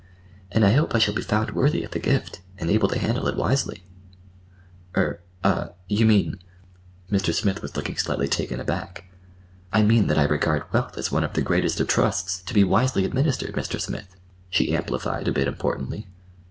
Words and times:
"And 0.51 0.65
I 0.65 0.71
hope 0.71 0.95
I 0.95 0.97
shall 0.97 1.13
be 1.13 1.21
found 1.21 1.51
worthy 1.51 1.83
of 1.83 1.91
the 1.91 1.99
gift, 1.99 2.41
and 2.57 2.71
able 2.71 2.87
to 2.87 2.97
handle 2.97 3.27
it 3.27 3.37
wisely." 3.37 3.83
"Er 4.97 5.21
ah—you 5.43 6.07
mean—" 6.07 6.39
Mr. 7.11 7.31
Smith 7.31 7.61
was 7.61 7.75
looking 7.77 7.95
slightly 7.97 8.27
taken 8.27 8.59
aback. 8.59 9.05
"I 9.71 9.83
mean 9.83 10.07
that 10.07 10.17
I 10.17 10.23
regard 10.23 10.63
wealth 10.73 10.97
as 10.97 11.11
one 11.11 11.23
of 11.23 11.33
the 11.33 11.43
greatest 11.43 11.79
of 11.81 11.87
trusts, 11.87 12.41
to 12.41 12.53
be 12.55 12.63
wisely 12.63 13.05
administered, 13.05 13.53
Mr. 13.53 13.79
Smith," 13.79 14.15
she 14.49 14.75
amplified 14.75 15.27
a 15.27 15.31
bit 15.31 15.47
importantly. 15.47 16.07